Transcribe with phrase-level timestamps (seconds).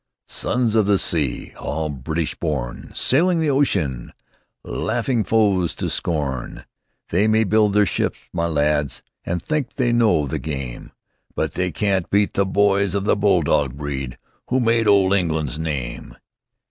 [0.25, 4.13] "Sons of the sea, All British born, Sailing the ocean,
[4.63, 6.65] Laughing foes to scorn.
[7.09, 10.91] They may build their ships, my lads, And think they know the game;
[11.35, 14.17] But they can't beat the boys of the bulldog breed
[14.49, 16.17] Who made old England's name!"